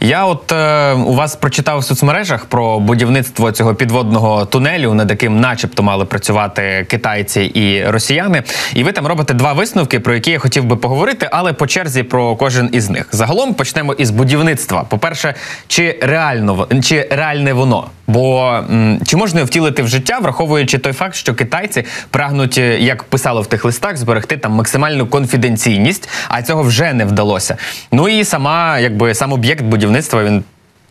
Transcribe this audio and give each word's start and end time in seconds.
Я 0.00 0.24
от 0.24 0.52
е, 0.52 0.92
у 0.92 1.14
вас 1.14 1.36
прочитав 1.36 1.78
в 1.78 1.84
соцмережах 1.84 2.44
про 2.44 2.80
будівництво 2.80 3.52
цього 3.52 3.74
підводного 3.74 4.44
тунелю, 4.44 4.94
над 4.94 5.10
яким, 5.10 5.40
начебто, 5.40 5.82
мали 5.82 6.04
працювати 6.04 6.86
китайці 6.90 7.40
і 7.40 7.84
росіяни. 7.84 8.42
І 8.74 8.84
ви 8.84 8.92
там 8.92 9.06
робите 9.06 9.34
два 9.34 9.52
висновки, 9.52 10.00
про 10.00 10.14
які 10.14 10.30
я 10.30 10.38
хотів 10.38 10.64
би 10.64 10.76
поговорити, 10.76 11.28
але 11.32 11.52
по 11.52 11.66
черзі 11.66 12.02
про 12.02 12.36
кожен 12.36 12.68
із 12.72 12.90
них. 12.90 13.08
Загалом 13.12 13.54
почнемо 13.54 13.92
із 13.92 14.10
будівництва. 14.10 14.84
По 14.84 14.98
перше, 14.98 15.34
чи 15.68 15.98
реально 16.02 16.68
чи 16.82 17.08
реальне 17.10 17.52
воно? 17.52 17.86
Бо 18.06 18.52
м, 18.70 19.00
чи 19.06 19.16
можна 19.16 19.44
втілити 19.44 19.82
в 19.82 19.88
життя, 19.88 20.18
враховуючи 20.18 20.78
той 20.78 20.92
факт, 20.92 21.14
що 21.14 21.34
китайці 21.34 21.84
прагнуть, 22.10 22.58
е, 22.58 22.78
як 22.78 23.02
писало 23.02 23.42
в 23.42 23.46
тих 23.46 23.64
листах, 23.64 23.96
зберегти 23.96 24.36
там 24.36 24.52
максимальну 24.52 25.06
конфіденційність, 25.06 26.08
а 26.28 26.42
цього 26.42 26.62
вже 26.62 26.92
не 26.92 27.04
вдалося. 27.04 27.56
Ну 27.92 28.08
і 28.08 28.24
сама, 28.24 28.78
якби 28.78 29.14
сам 29.14 29.32
об'єкт 29.32 29.62
будівництва, 29.62 29.85
він 30.24 30.44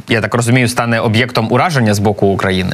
я 0.08 0.22
так 0.22 0.36
розумію, 0.36 0.68
стане 0.68 1.00
об'єктом 1.00 1.52
ураження 1.52 1.94
з 1.94 2.00
боку 2.00 2.28
України. 2.28 2.74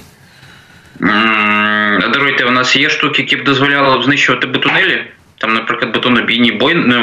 Даруйте, 2.14 2.46
у 2.46 2.52
нас 2.52 2.76
є 2.76 2.90
штуки, 2.90 3.22
які 3.22 3.36
б 3.36 3.44
дозволяли 3.44 4.04
знищувати 4.04 4.48
бетунелі. 4.48 5.04
Там, 5.38 5.54
наприклад, 5.54 5.94
бетонобійні 5.94 6.52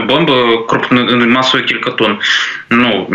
бомби 0.08 1.26
масою 1.26 1.64
кілька 1.64 1.90
тонн. 1.90 2.18
Ну 2.70 3.08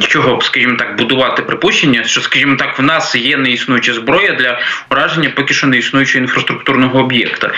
чого 0.00 0.40
скажімо 0.40 0.76
так, 0.76 0.96
будувати 0.96 1.42
припущення, 1.42 2.04
що, 2.04 2.20
скажімо 2.20 2.56
так, 2.56 2.78
в 2.78 2.82
нас 2.82 3.14
є 3.14 3.36
неіснуюча 3.36 3.92
зброя 3.92 4.32
для 4.32 4.60
ураження 4.90 5.30
поки 5.36 5.54
що 5.54 5.66
не 5.66 5.78
існуючого 5.78 6.22
інфраструктурного 6.22 7.00
об'єкта. 7.00 7.50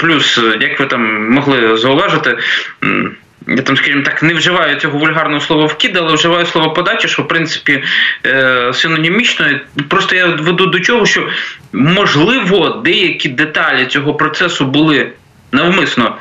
Плюс, 0.00 0.40
як 0.60 0.80
ви 0.80 0.86
там 0.86 1.30
могли 1.30 1.76
зауважити. 1.76 2.38
Я 3.56 3.62
там, 3.62 3.76
скажімо 3.76 4.02
так, 4.02 4.22
не 4.22 4.34
вживаю 4.34 4.76
цього 4.76 4.98
вульгарного 4.98 5.40
слова 5.40 5.66
вкид, 5.66 5.96
але 5.96 6.14
вживаю 6.14 6.46
слово 6.46 6.72
подача, 6.72 7.08
що 7.08 7.22
в 7.22 7.28
принципі 7.28 7.82
е, 8.26 8.70
синонімічно. 8.74 9.46
Просто 9.88 10.16
я 10.16 10.26
веду 10.26 10.66
до 10.66 10.80
чого, 10.80 11.06
що 11.06 11.28
можливо 11.72 12.68
деякі 12.84 13.28
деталі 13.28 13.86
цього 13.86 14.14
процесу 14.14 14.66
були 14.66 15.12
навмисно 15.52 16.16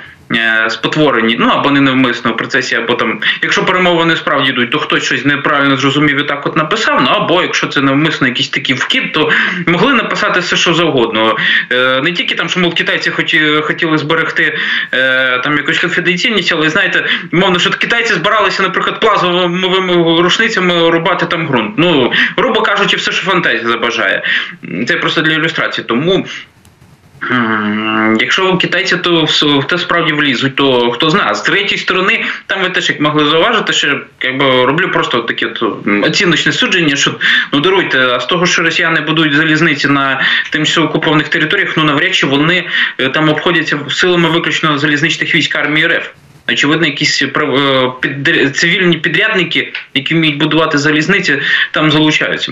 спотворені, 0.70 1.36
ну 1.40 1.48
або 1.48 1.72
не 1.72 1.82
навмисно 1.82 2.32
в 2.32 2.38
процесі, 2.38 2.76
або 2.76 2.94
там, 2.94 3.20
якщо 3.42 3.66
перемовини 3.66 4.16
справді 4.16 4.50
йдуть, 4.50 4.72
то 4.72 4.80
хтось 4.80 5.04
щось 5.04 5.26
неправильно 5.26 5.78
зрозумів 5.78 6.20
і 6.20 6.24
так 6.24 6.48
от 6.48 6.56
написав. 6.56 7.02
Ну 7.02 7.10
або 7.10 7.42
якщо 7.42 7.68
це 7.68 7.82
навмисно 7.82 8.28
якийсь 8.28 8.50
такий 8.50 8.76
вкид, 8.76 9.14
то 9.14 9.32
могли 9.66 9.94
написати 9.94 10.40
все, 10.40 10.56
що 10.56 10.74
завгодно. 10.74 11.38
Е, 11.72 12.02
не 12.02 12.12
тільки 12.12 12.36
там, 12.36 12.50
що 12.50 12.60
мов 12.60 12.76
китайці 12.76 13.10
хоті, 13.12 13.42
хотіли 13.62 13.98
зберегти 13.98 14.58
е, 14.94 15.40
там 15.40 15.58
якусь 15.58 15.80
конфіденційність, 15.80 16.52
але 16.52 16.70
знаєте, 16.70 17.06
мовно, 17.32 17.60
що 17.60 17.70
китайці 17.70 18.14
збиралися, 18.14 18.64
наприклад, 18.64 19.00
плазовими 19.00 20.22
рушницями 20.22 20.90
рубати 20.90 21.26
там 21.26 21.48
ґрунт. 21.48 21.74
Ну, 21.78 22.12
грубо 22.38 22.62
кажучи, 22.62 22.98
все, 22.98 23.12
що 23.12 23.26
фантазія 23.26 23.68
забажає. 23.68 24.24
Це 24.88 24.96
просто 24.98 25.22
для 25.22 25.34
ілюстрації. 25.34 25.86
Тому. 25.88 26.26
Якщо 28.20 28.58
китайці 28.58 28.98
то 28.98 29.26
в 29.42 29.68
те 29.68 29.78
справді 29.78 30.14
влізуть, 30.14 30.56
то 30.56 30.92
хто 30.92 31.10
знає. 31.10 31.36
З 31.36 31.42
третьої 31.42 31.78
сторони, 31.78 32.26
там 32.48 32.62
ви 32.62 32.70
теж 32.70 32.90
як 32.90 33.00
могли 33.00 33.26
зауважити, 33.26 33.74
що 33.74 34.02
якби 34.22 34.66
роблю 34.66 34.92
просто 34.92 35.20
таке 35.20 35.54
оціночне 36.04 36.52
судження, 36.52 36.96
що 36.96 37.16
ну 37.54 37.60
даруйте, 37.60 38.00
а 38.00 38.20
з 38.20 38.26
того, 38.26 38.46
що 38.46 38.62
росіяни 38.62 39.02
будують 39.02 39.36
залізниці 39.36 39.88
на 39.88 40.22
тимчасово 40.50 40.88
окупованих 40.88 41.28
територіях, 41.28 41.78
ну 41.78 41.84
навряд 41.84 42.16
чи 42.16 42.26
вони 42.26 42.70
е, 42.98 43.10
там 43.10 43.30
обходяться 43.30 43.80
силами 43.90 44.30
виключно 44.30 44.78
залізничних 44.78 45.36
військ 45.36 45.56
армії 45.56 45.88
РФ. 45.88 46.08
Очевидно, 46.50 46.88
якісь 46.88 47.22
е, 47.22 48.52
цивільні 48.54 48.98
підрядники, 48.98 49.74
які 49.94 50.14
вміють 50.14 50.38
будувати 50.38 50.78
залізниці, 50.78 51.42
там 51.72 51.92
залучаються. 51.92 52.52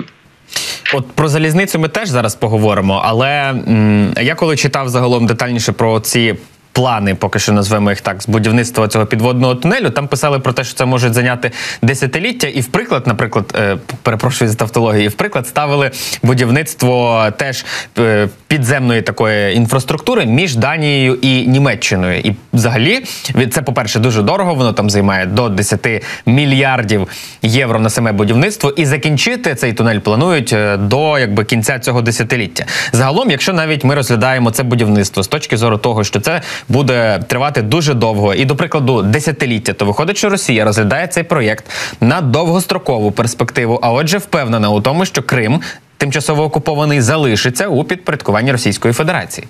От 0.94 1.08
про 1.12 1.28
залізницю 1.28 1.80
ми 1.80 1.88
теж 1.88 2.10
зараз 2.10 2.36
поговоримо, 2.36 3.02
але 3.06 3.30
м, 3.50 4.14
я 4.22 4.36
коли 4.36 4.56
читав 4.58 4.90
загалом 4.90 5.26
детальніше 5.26 5.72
про 5.72 6.00
ці 6.00 6.36
плани, 6.76 7.16
поки 7.16 7.40
що 7.40 7.54
назвемо 7.54 7.90
їх 7.90 8.02
так, 8.02 8.22
з 8.22 8.28
будівництва 8.28 8.88
цього 8.88 9.06
підводного 9.06 9.56
тунелю. 9.56 9.90
Там 9.90 10.08
писали 10.08 10.40
про 10.40 10.54
те, 10.54 10.64
що 10.64 10.76
це 10.76 10.86
може 10.86 11.14
зайняти 11.14 11.52
десятиліття, 11.82 12.48
і 12.48 12.62
в 12.62 12.68
приклад, 12.68 13.08
наприклад, 13.08 13.56
е, 13.56 13.78
перепрошую 14.02 14.50
за 14.50 14.56
тавтологію, 14.56 15.10
в 15.10 15.14
приклад 15.14 15.48
ставили 15.48 15.92
будівництво 16.24 17.26
теж 17.38 17.66
е, 18.00 18.28
підземної 18.48 19.02
такої 19.02 19.56
інфраструктури 19.56 20.26
між 20.26 20.56
Данією 20.56 21.16
і 21.22 21.48
Німеччиною. 21.48 22.20
І 22.20 22.36
взагалі 22.54 23.04
це, 23.52 23.62
по-перше, 23.62 24.00
дуже 24.00 24.22
дорого. 24.22 24.56
Воно 24.56 24.74
там 24.74 24.90
займає 24.90 25.26
до 25.26 25.50
10 25.50 26.04
мільярдів 26.26 27.08
євро 27.42 27.80
на 27.80 27.90
саме 27.90 28.12
будівництво. 28.12 28.70
І 28.70 28.86
закінчити 28.86 29.56
цей 29.56 29.74
тунель 29.74 30.00
планують 30.00 30.54
е, 30.54 30.78
до 30.78 31.20
якби 31.20 31.44
кінця 31.44 31.80
цього 31.80 32.02
десятиліття. 32.02 32.66
Загалом, 32.92 33.32
якщо 33.32 33.54
навіть 33.54 33.84
ми 33.84 33.96
розглядаємо 33.96 34.52
це 34.52 34.64
будівництво 34.64 35.24
з 35.24 35.28
точки 35.28 35.58
зору 35.58 35.78
того, 35.78 36.04
що 36.04 36.20
це 36.20 36.42
буде 36.70 37.20
тривати 37.28 37.62
дуже 37.62 37.94
довго, 37.94 38.34
і 38.34 38.46
до 38.46 38.56
прикладу, 38.56 39.02
десятиліття, 39.02 39.74
то 39.74 39.86
виходить, 39.86 40.18
що 40.18 40.30
Росія 40.30 40.66
розглядає 40.66 41.08
цей 41.08 41.24
проєкт 41.24 41.66
на 42.02 42.22
довгострокову 42.22 43.12
перспективу. 43.12 43.80
А 43.82 43.92
отже, 43.92 44.18
впевнена 44.18 44.70
у 44.70 44.82
тому, 44.82 45.06
що 45.06 45.24
Крим 45.24 45.62
тимчасово 45.98 46.44
окупований 46.44 47.02
залишиться 47.02 47.68
у 47.68 47.84
підпорядкуванні 47.84 48.52
Російської 48.52 48.94
Федерації. 48.94 49.48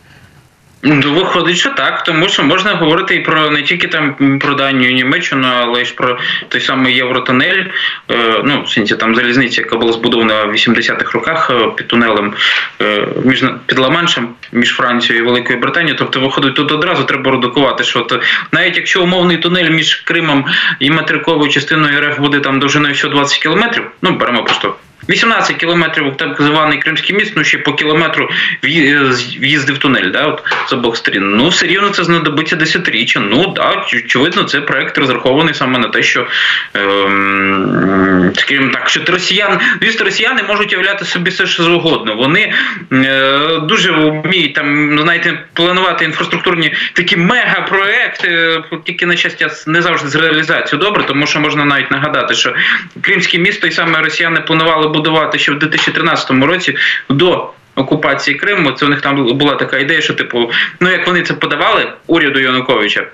Виходить, 0.85 1.57
що 1.57 1.69
так, 1.69 2.03
тому 2.03 2.29
що 2.29 2.44
можна 2.44 2.73
говорити 2.73 3.16
і 3.16 3.19
про 3.19 3.50
не 3.50 3.62
тільки 3.62 3.88
там 3.88 4.40
про 4.40 4.53
Данію, 4.53 4.94
Німеччину, 4.94 5.47
але 5.62 5.81
й 5.81 5.85
про 5.85 6.19
той 6.47 6.62
самий 6.62 6.96
Євротунель. 6.96 7.63
Е, 8.12 8.41
ну, 8.44 8.63
в 8.63 8.69
сенсі 8.69 8.96
там 8.96 9.16
залізниця, 9.16 9.62
яка 9.62 9.78
була 9.78 9.94
збудована 9.94 10.44
в 10.44 10.51
80-х 10.51 11.13
роках 11.13 11.50
е, 11.50 11.68
під 11.75 11.88
тунелем 11.88 12.34
е, 12.81 13.07
між 13.23 13.46
під 13.66 13.79
Ла-Маншем, 13.79 14.25
між 14.51 14.69
Францією 14.69 15.23
і 15.23 15.28
Великою 15.28 15.59
Британією. 15.59 15.97
Тобто, 15.97 16.19
виходить, 16.19 16.56
тут 16.56 16.72
одразу 16.72 17.03
треба 17.03 17.31
редукувати, 17.31 17.84
що 17.84 18.00
то 18.00 18.22
навіть 18.52 18.78
якщо 18.78 19.03
умовний 19.03 19.38
тунель 19.38 19.69
між 19.69 19.96
Кримом 19.96 20.46
і 20.79 20.91
материковою 20.91 21.52
частиною 21.52 22.02
РФ 22.02 22.19
буде 22.19 22.40
там 22.40 22.59
довжиною 22.59 22.96
120 22.96 23.38
кілометрів, 23.38 23.84
ну 24.02 24.12
беремо 24.12 24.44
просто 24.44 24.75
18 25.09 25.57
кілометрів 25.57 26.17
так 26.17 26.41
званий 26.41 26.77
Кримський 26.77 27.16
міст, 27.16 27.33
ну 27.35 27.43
ще 27.43 27.57
по 27.57 27.73
кілометру 27.73 28.29
в'їзди 28.63 29.73
в 29.73 29.77
тунель, 29.77 30.11
да, 30.11 30.25
от 30.25 30.43
з 30.69 30.73
обох 30.73 30.97
сторін. 30.97 31.35
Ну, 31.35 31.47
все 31.47 31.67
рівно 31.67 31.89
це 31.89 32.03
знадобиться 32.03 32.55
десятиріччя. 32.55 33.19
Ну 33.19 33.47
да, 33.47 33.85
очевидно, 33.93 34.43
це 34.43 34.61
проект 34.61 34.97
розрахований 34.97 35.53
саме 35.53 35.79
на 35.79 35.88
те, 35.88 36.03
що 36.03 36.27
ем, 36.73 38.31
скажімо 38.35 38.71
так, 38.73 38.89
що 38.89 39.01
росіян, 39.07 39.59
звісно, 39.81 40.05
росіяни 40.05 40.43
можуть 40.43 40.71
являти 40.71 41.05
собі 41.05 41.29
все 41.29 41.45
що 41.47 41.63
завгодно. 41.63 42.16
Вони 42.16 42.53
е, 42.93 43.59
дуже 43.59 43.91
вміють 43.91 44.53
там, 44.53 44.99
знаєте, 44.99 45.43
планувати 45.53 46.05
інфраструктурні 46.05 46.73
такі 46.93 47.17
мегапроекти, 47.17 48.61
тільки 48.85 49.05
на 49.05 49.16
щастя 49.16 49.49
не 49.67 49.81
завжди 49.81 50.09
з 50.09 50.16
реалізацією 50.16 50.85
добре, 50.85 51.03
тому 51.03 51.27
що 51.27 51.39
можна 51.39 51.66
навіть 51.66 51.91
нагадати, 51.91 52.33
що 52.33 52.53
Кримське 53.01 53.37
місто 53.37 53.67
і 53.67 53.72
саме 53.72 54.01
росіяни 54.01 54.39
планували 54.39 54.87
будувати 54.95 55.39
ще 55.39 55.51
в 55.51 55.59
2013 55.59 56.31
році 56.31 56.75
до 57.09 57.50
окупації 57.75 58.38
Криму. 58.38 58.72
Це 58.72 58.85
у 58.85 58.89
них 58.89 59.01
там 59.01 59.38
була 59.38 59.56
така 59.56 59.78
ідея, 59.78 60.01
що 60.01 60.13
типу, 60.13 60.51
ну 60.79 60.91
як 60.91 61.07
вони 61.07 61.22
це 61.22 61.33
подавали 61.33 61.91
уряду 62.07 62.39
Януковича. 62.39 63.07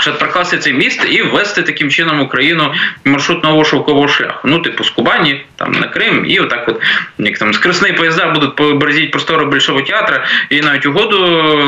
Щоб 0.00 0.18
прокласти 0.18 0.58
цей 0.58 0.72
міст 0.72 1.06
і 1.10 1.22
ввести 1.22 1.62
таким 1.62 1.90
чином 1.90 2.20
Україну 2.20 2.72
маршрут 3.04 3.44
нового 3.44 3.64
шовкового 3.64 4.08
шляху. 4.08 4.48
Ну, 4.48 4.58
типу, 4.58 4.84
з 4.84 4.90
Кубані, 4.90 5.44
там 5.56 5.72
на 5.72 5.88
Крим, 5.88 6.26
і 6.26 6.38
отак, 6.38 6.68
от 6.68 6.82
як 7.18 7.38
там 7.38 7.54
скресні 7.54 7.92
поїзда 7.92 8.30
будуть 8.30 8.56
поберезіть 8.56 9.10
простору 9.10 9.46
Большого 9.46 9.82
театра, 9.82 10.26
і 10.50 10.60
навіть 10.60 10.86
угоду 10.86 11.18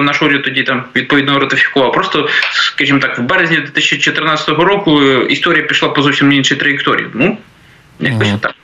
наш 0.03 0.23
уряд 0.23 0.43
тоді 0.43 0.63
там 0.63 0.85
відповідно 0.97 1.39
ратифікував. 1.39 1.93
Просто, 1.93 2.29
скажімо 2.53 2.99
так, 2.99 3.19
в 3.19 3.23
березні 3.23 3.56
2014 3.56 4.49
року 4.49 5.03
історія 5.03 5.62
пішла 5.62 5.88
по 5.88 6.03
зовсім 6.03 6.33
іншій 6.33 6.56
траєкторії. 6.56 7.09
Ну, 7.15 7.38
якось 8.00 8.29
mm. 8.29 8.38
так. 8.38 8.55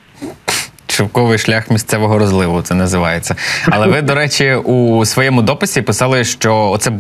Шовковий 1.00 1.38
шлях 1.38 1.70
місцевого 1.70 2.18
розливу 2.18 2.62
це 2.62 2.74
називається. 2.74 3.36
Але 3.70 3.86
ви, 3.86 4.02
до 4.02 4.14
речі, 4.14 4.54
у 4.54 5.04
своєму 5.04 5.42
дописі 5.42 5.82
писали, 5.82 6.24
що 6.24 6.56
оце. 6.56 6.92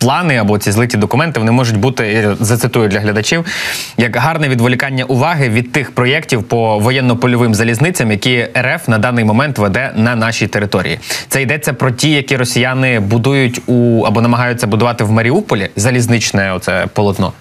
Плани 0.00 0.36
або 0.36 0.58
ці 0.58 0.72
злиті 0.72 0.96
документи 0.96 1.40
вони 1.40 1.52
можуть 1.52 1.76
бути 1.76 2.36
зацитую 2.40 2.88
для 2.88 3.00
глядачів 3.00 3.44
як 3.96 4.16
гарне 4.16 4.48
відволікання 4.48 5.04
уваги 5.04 5.48
від 5.48 5.72
тих 5.72 5.94
проєктів 5.94 6.42
по 6.42 6.78
воєнно-польовим 6.78 7.54
залізницям, 7.54 8.10
які 8.10 8.46
РФ 8.58 8.88
на 8.88 8.98
даний 8.98 9.24
момент 9.24 9.58
веде 9.58 9.92
на 9.96 10.16
нашій 10.16 10.46
території. 10.46 10.98
Це 11.28 11.42
йдеться 11.42 11.72
про 11.72 11.90
ті, 11.90 12.10
які 12.10 12.36
росіяни 12.36 13.00
будують 13.00 13.60
у 13.66 14.02
або 14.06 14.20
намагаються 14.20 14.66
будувати 14.66 15.04
в 15.04 15.10
Маріуполі 15.10 15.70
залізничне 15.76 16.52
оце 16.52 16.86
полотно. 16.94 17.32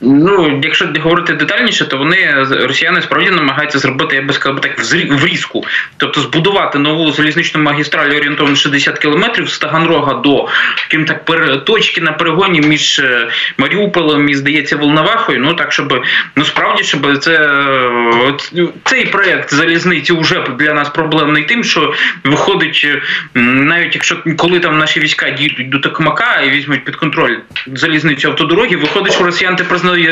Ну, 0.00 0.60
якщо 0.62 0.88
говорити 1.00 1.32
детальніше, 1.32 1.84
то 1.84 1.98
вони 1.98 2.46
росіяни 2.50 3.02
справді 3.02 3.30
намагаються 3.30 3.78
зробити, 3.78 4.16
я 4.16 4.22
би 4.22 4.32
сказав, 4.32 4.60
так 4.60 4.80
врізку. 5.10 5.64
Тобто 5.96 6.20
збудувати 6.20 6.78
нову 6.78 7.12
залізничну 7.12 7.62
магістраль 7.62 8.10
орієнтовно 8.10 8.56
60 8.56 8.98
кілометрів 8.98 9.48
з 9.48 9.58
Таганрога 9.58 10.14
до 10.14 10.48
так, 11.06 11.64
точки 11.64 12.00
на 12.00 12.12
перегоні 12.12 12.60
між 12.60 12.98
е, 12.98 13.28
Маріуполем 13.58 14.28
і, 14.28 14.34
здається, 14.34 14.76
Волновахою. 14.76 15.40
Ну 15.40 15.54
так, 15.54 15.72
щоб 15.72 16.04
ну 16.36 16.44
справді, 16.44 16.82
щоб 16.82 17.18
це 17.18 17.60
цей 18.84 19.06
проект 19.06 19.54
залізниці 19.54 20.12
вже 20.12 20.44
для 20.58 20.72
нас 20.72 20.88
проблемний 20.88 21.44
тим, 21.44 21.64
що 21.64 21.94
виходить, 22.24 22.88
навіть 23.34 23.94
якщо 23.94 24.22
коли 24.36 24.60
там 24.60 24.78
наші 24.78 25.00
війська 25.00 25.30
дійдуть 25.30 25.68
до 25.68 25.78
Токмака 25.78 26.40
і 26.40 26.50
візьмуть 26.50 26.84
під 26.84 26.96
контроль 26.96 27.36
залізницю 27.66 28.28
автодороги, 28.28 28.76
виходить, 28.76 29.12
що 29.12 29.24
росіяни 29.24 29.56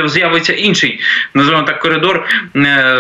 з'явиться 0.09 0.53
інший, 0.53 1.01
називаємо 1.35 1.67
так, 1.67 1.81
коридор 1.81 2.29
е, 2.57 2.95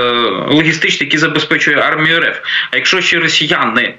логістичний, 0.49 1.06
який 1.06 1.19
забезпечує 1.19 1.76
армію 1.76 2.21
РФ. 2.21 2.38
А 2.71 2.76
якщо 2.76 3.00
ще 3.00 3.21
росіяни 3.21 3.94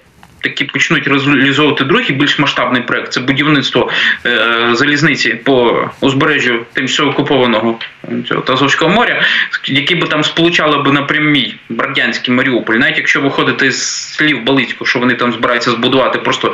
таки 0.49 0.65
почнуть 0.65 1.07
реалізовувати 1.07 1.83
другий 1.83 2.11
більш 2.11 2.39
масштабний 2.39 2.81
проект 2.81 3.13
це 3.13 3.19
будівництво 3.19 3.91
е, 4.25 4.69
залізниці 4.73 5.29
по 5.29 5.89
узбережжю 6.01 6.65
тимчасово 6.73 7.11
окупованого 7.11 7.79
цього 8.27 8.41
Тазовського 8.41 8.91
моря, 8.91 9.21
які 9.65 9.95
би 9.95 10.07
там 10.07 10.23
сполучали 10.23 10.77
би 10.83 10.91
напрямі 10.91 11.55
Бродянський 11.69 12.33
Маріуполь, 12.33 12.75
навіть 12.75 12.97
якщо 12.97 13.21
виходити 13.21 13.71
з 13.71 14.13
слів 14.15 14.43
Балицького, 14.43 14.85
що 14.85 14.99
вони 14.99 15.13
там 15.13 15.33
збираються 15.33 15.71
збудувати 15.71 16.19
просто 16.19 16.53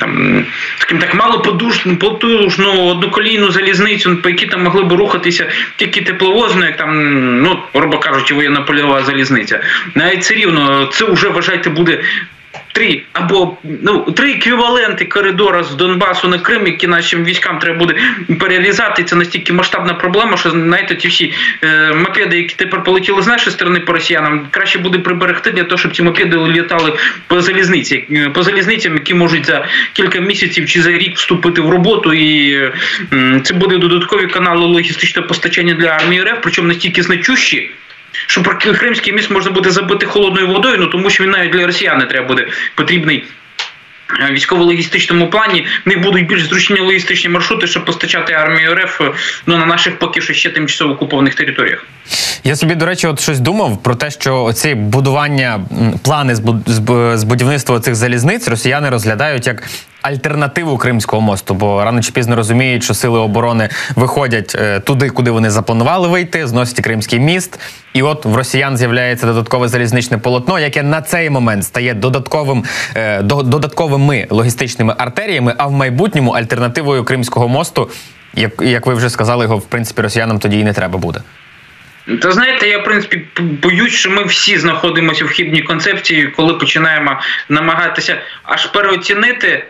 там 0.00 0.44
скажімо 0.78 1.00
так 1.00 1.14
мало 1.14 1.40
подушну, 1.40 1.96
потужну 1.96 2.86
одноколійну 2.86 3.50
залізницю, 3.50 4.16
по 4.16 4.28
якій 4.28 4.46
там 4.46 4.62
могли 4.62 4.82
б 4.82 4.92
рухатися 4.92 5.46
тільки 5.76 6.00
тепловозно, 6.02 6.64
як 6.64 6.76
там, 6.76 7.42
ну 7.42 7.58
грубо 7.74 7.98
кажучи, 7.98 8.34
воєнна 8.34 8.60
польова 8.60 9.02
залізниця. 9.02 9.60
Навіть 9.94 10.20
все 10.20 10.34
рівно 10.34 10.86
це 10.92 11.04
вже 11.04 11.28
вважайте 11.28 11.70
буде 11.70 12.00
три 12.74 13.02
або 13.12 13.56
ну 13.62 14.12
три 14.12 14.32
еквіваленти 14.32 15.04
коридора 15.04 15.64
з 15.64 15.74
Донбасу 15.74 16.28
на 16.28 16.38
Крим, 16.38 16.66
які 16.66 16.86
нашим 16.86 17.24
військам 17.24 17.58
треба 17.58 17.78
буде 17.78 17.94
перерізати. 18.40 19.04
Це 19.04 19.16
настільки 19.16 19.52
масштабна 19.52 19.94
проблема, 19.94 20.36
що 20.36 20.50
знаєте, 20.50 20.94
ті 20.94 21.08
всі 21.08 21.32
е, 21.62 21.92
мопеди, 21.92 22.36
які 22.36 22.54
тепер 22.54 22.82
полетіли 22.84 23.22
з 23.22 23.26
нашої 23.26 23.52
сторони 23.52 23.80
по 23.80 23.92
росіянам, 23.92 24.46
краще 24.50 24.78
буде 24.78 24.98
приберегти 24.98 25.50
для 25.50 25.64
того, 25.64 25.78
щоб 25.78 25.96
ці 25.96 26.02
мопеди 26.02 26.36
літали 26.36 26.92
по 27.26 27.40
залізниці, 27.40 28.04
е, 28.10 28.30
по 28.34 28.42
залізницям, 28.42 28.94
які 28.94 29.14
можуть 29.14 29.46
за 29.46 29.66
кілька 29.92 30.20
місяців 30.20 30.66
чи 30.66 30.82
за 30.82 30.90
рік 30.90 31.16
вступити 31.16 31.60
в 31.60 31.70
роботу, 31.70 32.12
і 32.12 32.52
е, 32.52 32.72
це 33.44 33.54
буде 33.54 33.78
додаткові 33.78 34.26
канали 34.26 34.66
логістичного 34.66 35.28
постачання 35.28 35.74
для 35.74 35.88
армії 35.88 36.22
РФ, 36.22 36.38
причому 36.42 36.68
настільки 36.68 37.02
значущі 37.02 37.70
що 38.26 38.42
про 38.42 38.58
Кримський 38.58 39.12
міст 39.12 39.30
можна 39.30 39.50
буде 39.50 39.70
забити 39.70 40.06
холодною 40.06 40.48
водою, 40.48 40.76
ну 40.78 40.86
тому 40.86 41.10
що 41.10 41.24
він 41.24 41.30
навіть 41.30 41.52
для 41.52 41.66
росіян 41.66 41.98
не 41.98 42.06
треба 42.06 42.28
буде 42.28 42.48
потрібний. 42.74 43.24
Е, 44.20 44.32
військово-логістичному 44.32 45.30
плані 45.30 45.66
в 45.86 45.88
них 45.88 46.00
будуть 46.00 46.26
більш 46.26 46.44
зручні 46.44 46.80
логістичні 46.80 47.30
маршрути, 47.30 47.66
щоб 47.66 47.84
постачати 47.84 48.32
армію 48.32 48.74
РФ 48.74 49.00
ну, 49.46 49.56
на 49.56 49.66
наших 49.66 49.98
поки 49.98 50.20
що 50.20 50.32
ще 50.32 50.50
тимчасово 50.50 50.92
окупованих 50.92 51.34
територіях. 51.34 51.86
Я 52.44 52.56
собі, 52.56 52.74
до 52.74 52.86
речі, 52.86 53.06
от 53.06 53.20
щось 53.20 53.40
думав 53.40 53.82
про 53.82 53.94
те, 53.94 54.10
що 54.10 54.52
ці 54.52 54.74
будування 54.74 55.60
плани 56.02 56.34
з 57.14 57.24
будівництва 57.24 57.80
цих 57.80 57.94
залізниць 57.94 58.48
росіяни 58.48 58.90
розглядають 58.90 59.46
як 59.46 59.62
альтернативу 60.04 60.78
Кримського 60.78 61.22
мосту, 61.22 61.54
бо 61.54 61.84
рано 61.84 62.02
чи 62.02 62.12
пізно 62.12 62.36
розуміють, 62.36 62.84
що 62.84 62.94
сили 62.94 63.18
оборони 63.18 63.68
виходять 63.96 64.56
е, 64.58 64.80
туди, 64.80 65.10
куди 65.10 65.30
вони 65.30 65.50
запланували 65.50 66.08
вийти, 66.08 66.46
зносять 66.46 66.80
Кримський 66.80 67.20
міст. 67.20 67.60
І 67.94 68.02
от 68.02 68.24
в 68.24 68.36
росіян 68.36 68.76
з'являється 68.76 69.26
додаткове 69.26 69.68
залізничне 69.68 70.18
полотно, 70.18 70.58
яке 70.58 70.82
на 70.82 71.02
цей 71.02 71.30
момент 71.30 71.64
стає 71.64 71.94
додатковим 71.94 72.64
е, 72.96 73.22
додатковими 73.22 74.26
логістичними 74.30 74.94
артеріями, 74.98 75.54
а 75.58 75.66
в 75.66 75.72
майбутньому 75.72 76.30
альтернативою 76.30 77.04
Кримського 77.04 77.48
мосту, 77.48 77.90
як, 78.34 78.52
як 78.62 78.86
ви 78.86 78.94
вже 78.94 79.10
сказали, 79.10 79.44
його 79.44 79.58
в 79.58 79.66
принципі 79.66 80.02
росіянам 80.02 80.38
тоді 80.38 80.58
і 80.58 80.64
не 80.64 80.72
треба 80.72 80.98
буде. 80.98 81.20
Та 82.22 82.32
знаєте, 82.32 82.68
я 82.68 82.78
в 82.78 82.84
принципі 82.84 83.24
боюсь, 83.40 83.92
що 83.92 84.10
ми 84.10 84.24
всі 84.24 84.58
знаходимося 84.58 85.24
в 85.24 85.28
хибній 85.28 85.62
концепції, 85.62 86.26
коли 86.26 86.54
починаємо 86.54 87.20
намагатися 87.48 88.16
аж 88.42 88.66
переоцінити 88.66 89.64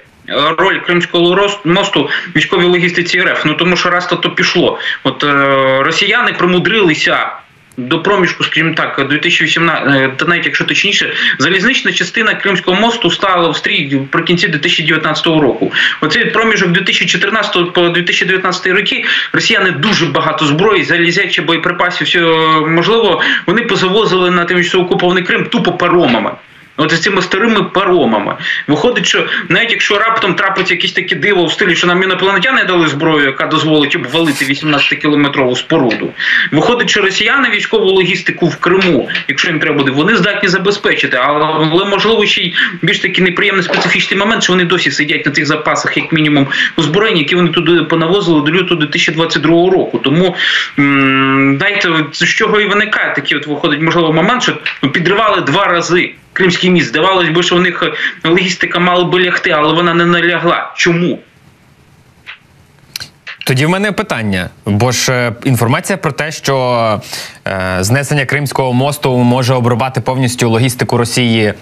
роль 0.58 0.78
Кримського 0.78 1.50
мосту 1.64 2.10
військовій 2.36 2.64
логістиці 2.64 3.20
РФ. 3.20 3.44
Ну 3.44 3.54
тому 3.54 3.76
що 3.76 3.90
раз 3.90 4.06
то 4.06 4.30
пішло. 4.30 4.78
От 5.02 5.24
е, 5.24 5.82
росіяни 5.82 6.32
примудрилися. 6.32 7.30
До 7.76 8.02
проміжку, 8.02 8.44
скажімо 8.44 8.74
так, 8.74 9.08
2018, 9.10 9.88
е, 9.88 10.08
та 10.16 10.24
навіть 10.24 10.46
якщо 10.46 10.64
точніше, 10.64 11.12
залізнична 11.38 11.92
частина 11.92 12.34
Кримського 12.34 12.80
мосту 12.80 13.10
стала 13.10 13.48
в 13.48 13.56
стрій 13.56 14.00
при 14.10 14.22
кінці 14.22 14.48
2019 14.48 15.26
року. 15.26 15.72
Оцей 16.00 16.24
проміжок 16.24 16.68
2014 16.68 17.72
по 17.72 17.88
2019 17.88 18.66
роки 18.66 19.04
росіяни 19.32 19.70
дуже 19.70 20.06
багато 20.06 20.46
зброї, 20.46 20.84
залізячі 20.84 21.42
боєприпасів, 21.42 22.06
все 22.06 22.20
можливо, 22.66 23.22
вони 23.46 23.62
позавозили 23.62 24.30
на 24.30 24.44
тимчасово 24.44 24.84
окупований 24.84 25.24
Крим 25.24 25.46
тупо 25.46 25.72
паромами. 25.72 26.30
От 26.76 26.92
з 26.92 27.00
цими 27.00 27.22
старими 27.22 27.62
паромами. 27.62 28.36
Виходить, 28.68 29.06
що 29.06 29.26
навіть 29.48 29.70
якщо 29.70 29.98
раптом 29.98 30.34
трапиться 30.34 30.74
якісь 30.74 30.92
такі 30.92 31.14
диво 31.14 31.44
в 31.44 31.52
стилі, 31.52 31.76
що 31.76 31.86
нам 31.86 32.02
інопланетяни 32.02 32.64
дали 32.64 32.88
зброю, 32.88 33.26
яка 33.26 33.46
дозволить 33.46 33.96
обвалити 33.96 34.44
18-кілометрову 34.44 35.56
споруду. 35.56 36.10
Виходить, 36.52 36.90
що 36.90 37.00
росіяни 37.00 37.50
військову 37.50 37.84
логістику 37.84 38.48
в 38.48 38.56
Криму, 38.56 39.08
якщо 39.28 39.48
їм 39.48 39.60
треба 39.60 39.76
буде, 39.76 39.90
вони 39.90 40.16
здатні 40.16 40.48
забезпечити. 40.48 41.16
Але 41.16 41.84
можливо 41.84 42.26
ще 42.26 42.40
й 42.40 42.54
більш 42.82 42.98
такий 42.98 43.24
неприємний 43.24 43.64
специфічний 43.64 44.18
момент, 44.18 44.42
що 44.42 44.52
вони 44.52 44.64
досі 44.64 44.90
сидять 44.90 45.26
на 45.26 45.32
цих 45.32 45.46
запасах, 45.46 45.96
як 45.96 46.12
мінімум, 46.12 46.46
озброєння, 46.76 47.18
які 47.20 47.34
вони 47.34 47.48
туди 47.48 47.82
понавозили 47.82 48.40
до 48.40 48.52
лютого 48.52 48.80
2022 48.80 49.50
року. 49.70 50.00
Тому 50.04 50.36
м 50.78 51.56
дайте 51.60 51.88
з 52.12 52.24
чого 52.24 52.60
і 52.60 52.66
виникає 52.66 53.14
такий 53.14 53.36
от 53.36 53.46
виходить, 53.46 53.80
можливо, 53.80 54.12
момент, 54.12 54.42
що 54.42 54.58
підривали 54.92 55.40
два 55.40 55.64
рази. 55.64 56.12
Кримський 56.34 56.70
міст. 56.70 56.88
Здавалось 56.88 57.28
би, 57.28 57.42
що 57.42 57.56
у 57.56 57.60
них 57.60 57.82
е, 57.82 58.28
логістика 58.28 58.78
мала 58.78 59.04
би 59.04 59.24
лягти, 59.24 59.50
але 59.50 59.74
вона 59.74 59.94
не 59.94 60.06
налягла. 60.06 60.72
Чому? 60.76 61.18
Тоді 63.46 63.66
в 63.66 63.68
мене 63.68 63.92
питання, 63.92 64.50
бо 64.64 64.92
ж 64.92 65.12
е, 65.12 65.32
інформація 65.44 65.96
про 65.96 66.12
те, 66.12 66.32
що 66.32 67.00
е, 67.46 67.76
знесення 67.80 68.26
Кримського 68.26 68.72
мосту 68.72 69.16
може 69.16 69.54
обрубати 69.54 70.00
повністю 70.00 70.50
логістику 70.50 70.96
Росії 70.96 71.54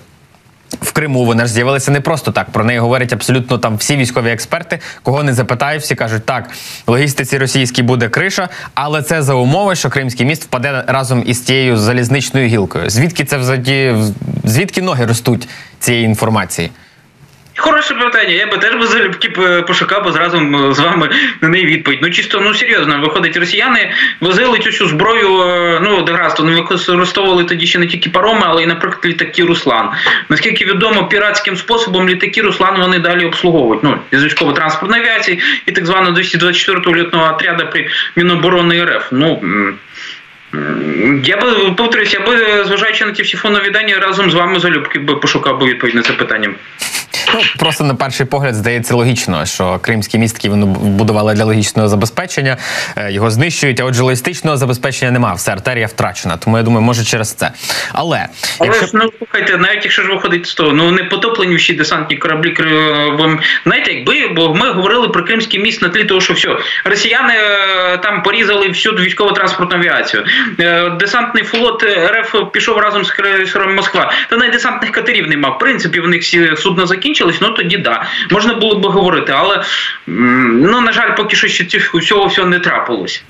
в 0.80 0.92
Криму 0.92 1.24
вона 1.24 1.46
ж 1.46 1.52
з'явилася 1.52 1.90
не 1.90 2.00
просто 2.00 2.32
так. 2.32 2.50
Про 2.50 2.64
неї 2.64 2.78
говорять 2.78 3.12
абсолютно 3.12 3.58
там 3.58 3.76
всі 3.76 3.96
військові 3.96 4.30
експерти. 4.30 4.78
Кого 5.02 5.22
не 5.22 5.34
запитаю, 5.34 5.78
всі 5.78 5.94
кажуть, 5.94 6.26
так 6.26 6.50
логістиці 6.86 7.38
російській 7.38 7.82
буде 7.82 8.08
криша, 8.08 8.48
але 8.74 9.02
це 9.02 9.22
за 9.22 9.34
умови, 9.34 9.76
що 9.76 9.90
Кримський 9.90 10.26
міст 10.26 10.44
впаде 10.44 10.84
разом 10.86 11.22
із 11.26 11.40
тією 11.40 11.76
залізничною 11.76 12.46
гілкою. 12.46 12.90
Звідки 12.90 13.24
це 13.24 13.36
взагалі 13.36 13.96
звідки 14.44 14.82
ноги 14.82 15.06
ростуть 15.06 15.48
цієї 15.80 16.04
інформації? 16.04 16.70
Хороше 17.56 17.94
питання. 17.94 18.34
Я 18.34 18.46
би 18.46 18.58
теж 18.58 18.74
би 18.74 18.86
залюбки 18.86 19.28
пошукав 19.66 20.04
би 20.04 20.12
зразу 20.12 20.38
з 20.74 20.78
вами 20.78 21.08
на 21.40 21.48
неї 21.48 21.66
відповідь. 21.66 21.98
Ну 22.02 22.10
чисто 22.10 22.40
ну 22.40 22.54
серйозно, 22.54 23.00
виходить, 23.00 23.36
росіяни 23.36 23.92
возили 24.20 24.58
цю 24.58 24.70
всю 24.70 24.88
зброю. 24.90 25.42
Е, 25.42 25.80
ну 25.82 26.02
деграст, 26.02 26.38
вони 26.38 26.54
використовували 26.54 27.44
тоді 27.44 27.66
ще 27.66 27.78
не 27.78 27.86
тільки 27.86 28.10
пароми, 28.10 28.42
але 28.44 28.62
й, 28.62 28.66
наприклад, 28.66 29.00
літаки 29.04 29.44
Руслан. 29.44 29.90
Наскільки 30.28 30.64
відомо, 30.64 31.08
піратським 31.08 31.56
способом 31.56 32.08
літаки 32.08 32.42
Руслан 32.42 32.80
вони 32.80 32.98
далі 32.98 33.24
обслуговують. 33.24 33.82
Ну 33.82 33.98
із 34.10 34.24
військово-транспортної 34.24 35.02
авіації 35.02 35.40
і 35.66 35.72
так 35.72 35.86
званого 35.86 36.16
224-го 36.16 36.94
літного 36.96 37.34
отряду 37.34 37.66
при 37.72 37.88
Міноборони 38.16 38.84
РФ. 38.84 39.04
Ну 39.12 39.42
я 41.24 41.36
би 41.36 41.72
повторюсь, 41.76 42.14
я 42.14 42.20
би 42.20 42.64
зважаючи 42.64 43.04
на 43.04 43.12
ті 43.12 43.22
всі 43.22 43.36
фонові 43.36 43.70
дані 43.70 43.94
разом 43.94 44.30
з 44.30 44.34
вами 44.34 44.60
залюбки 44.60 44.98
би 44.98 45.16
пошукав 45.16 45.60
би 45.60 45.66
відповідь 45.66 45.94
на 45.94 46.02
це 46.02 46.12
питання. 46.12 46.50
Ну, 47.34 47.40
Просто 47.58 47.84
на 47.84 47.94
перший 47.94 48.26
погляд 48.26 48.54
здається 48.54 48.94
логічно, 48.94 49.46
що 49.46 49.78
кримські 49.78 50.18
містки 50.18 50.48
вони 50.48 50.66
будували 50.66 51.34
для 51.34 51.44
логічного 51.44 51.88
забезпечення, 51.88 52.56
е, 52.96 53.12
його 53.12 53.30
знищують, 53.30 53.80
а 53.80 53.84
отже, 53.84 54.02
логістичного 54.02 54.56
забезпечення 54.56 55.10
немає. 55.10 55.36
Все 55.36 55.52
артерія 55.52 55.86
втрачена. 55.86 56.36
Тому 56.36 56.56
я 56.56 56.62
думаю, 56.62 56.82
може 56.82 57.04
через 57.04 57.34
це. 57.34 57.50
Але 57.92 58.26
Але 58.58 58.66
якщо... 58.66 58.86
ж, 58.86 58.92
ну 58.94 59.12
слухайте, 59.18 59.56
навіть 59.56 59.84
якщо 59.84 60.02
ж 60.02 60.08
виходить 60.08 60.46
з 60.46 60.54
того, 60.54 60.72
ну 60.72 60.90
не 60.90 61.04
потоплені 61.04 61.56
всі 61.56 61.72
десантні 61.72 62.16
кораблі 62.16 62.56
знаєте, 63.64 63.92
якби 63.92 64.28
бо 64.28 64.54
ми 64.54 64.72
говорили 64.72 65.08
про 65.08 65.24
Кримський 65.24 65.60
міст 65.60 65.82
на 65.82 65.88
тлі 65.88 66.04
того, 66.04 66.20
що 66.20 66.34
все 66.34 66.56
росіяни 66.84 67.34
е, 67.34 67.98
там 67.98 68.22
порізали 68.22 68.68
всю 68.68 68.94
військово-транспортну 68.94 69.76
авіацію. 69.76 70.24
Е, 70.60 70.90
десантний 70.90 71.44
флот 71.44 71.84
РФ 71.84 72.34
пішов 72.52 72.78
разом 72.78 73.04
з 73.04 73.10
крейсером 73.10 73.74
Москва. 73.74 74.12
Та 74.30 74.36
навіть 74.36 74.52
десантних 74.52 74.90
катерів 74.90 75.28
нема. 75.28 75.48
В 75.48 75.58
принципі, 75.58 76.00
в 76.00 76.08
них 76.08 76.22
всі 76.22 76.56
судна 76.56 76.86
закінчились, 76.86 77.40
ну 77.40 77.50
тоді 77.50 77.76
да. 77.76 78.04
Можна 78.30 78.54
було 78.54 78.74
б 78.74 78.86
говорити, 78.86 79.32
але 79.36 79.62
ну 80.06 80.80
на 80.80 80.92
жаль, 80.92 81.16
поки 81.16 81.36
що 81.36 81.48
ще 81.48 81.64
цього 82.00 82.26
всього 82.26 82.48
не 82.48 82.58
трапилось. 82.58 83.22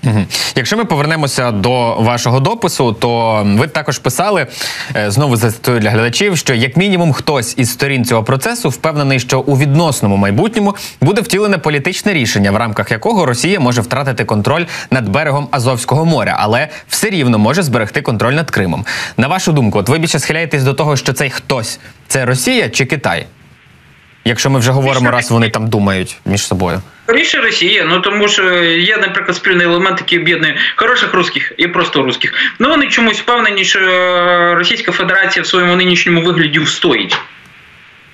Якщо 0.56 0.76
ми 0.76 0.84
повернемося 0.84 1.50
до 1.50 1.94
вашого 1.94 2.40
допису, 2.40 2.92
то 2.92 3.42
ви 3.58 3.68
також 3.68 3.98
писали 3.98 4.46
е, 4.96 5.10
знову 5.10 5.36
зацитую 5.36 5.80
для 5.80 5.90
глядачів, 5.90 6.38
що 6.38 6.54
як 6.54 6.76
мінімум 6.76 7.12
хтось 7.12 7.54
із 7.58 7.72
сторін 7.72 8.04
цього 8.04 8.24
процесу 8.24 8.68
впевнений, 8.68 9.20
що 9.20 9.40
у 9.40 9.58
відносному 9.58 10.16
майбутньому 10.16 10.76
буде 11.00 11.20
втілене 11.20 11.58
політичне 11.58 12.12
рішення, 12.12 12.50
в 12.50 12.56
рамках 12.56 12.90
якого 12.90 13.26
Росія 13.26 13.60
може 13.60 13.80
втратити 13.80 14.24
контроль 14.24 14.64
над 14.90 15.08
берегом 15.08 15.48
Азовського 15.50 16.04
моря, 16.04 16.36
але 16.38 16.68
все 16.88 17.01
рівно 17.10 17.38
може 17.38 17.62
зберегти 17.62 18.02
контроль 18.02 18.32
над 18.32 18.50
Кримом. 18.50 18.86
На 19.16 19.28
вашу 19.28 19.52
думку, 19.52 19.78
от 19.78 19.88
ви 19.88 19.98
більше 19.98 20.18
схиляєтесь 20.18 20.62
до 20.62 20.74
того, 20.74 20.96
що 20.96 21.12
цей 21.12 21.30
хтось 21.30 21.80
це 22.08 22.24
Росія 22.24 22.68
чи 22.68 22.84
Китай? 22.84 23.26
Якщо 24.24 24.50
ми 24.50 24.58
вже 24.58 24.70
говоримо, 24.70 25.10
раз 25.10 25.30
вони 25.30 25.50
там 25.50 25.68
думають 25.68 26.16
між 26.26 26.46
собою. 26.46 26.82
Скоріше 27.04 27.40
Росія, 27.40 27.84
ну 27.84 28.00
тому 28.00 28.28
що 28.28 28.62
є, 28.64 28.96
наприклад, 28.96 29.36
спільний 29.36 29.66
елемент, 29.66 30.00
який 30.00 30.18
об'єднує 30.18 30.56
хороших 30.76 31.14
русських 31.14 31.52
і 31.58 31.66
просто 31.66 32.02
русських. 32.02 32.34
Ну 32.58 32.68
вони 32.68 32.86
чомусь 32.86 33.20
впевнені, 33.20 33.64
що 33.64 33.78
Російська 34.54 34.92
Федерація 34.92 35.42
в 35.42 35.46
своєму 35.46 35.76
нинішньому 35.76 36.22
вигляді 36.22 36.58
встоїть. 36.58 37.18